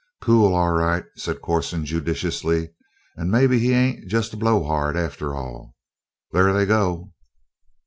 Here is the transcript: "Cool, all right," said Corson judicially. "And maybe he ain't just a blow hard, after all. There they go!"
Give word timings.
"Cool, 0.19 0.55
all 0.55 0.71
right," 0.71 1.05
said 1.15 1.43
Corson 1.43 1.85
judicially. 1.85 2.71
"And 3.15 3.29
maybe 3.29 3.59
he 3.59 3.71
ain't 3.73 4.09
just 4.09 4.33
a 4.33 4.35
blow 4.35 4.63
hard, 4.63 4.97
after 4.97 5.35
all. 5.35 5.75
There 6.31 6.51
they 6.53 6.65
go!" 6.65 7.11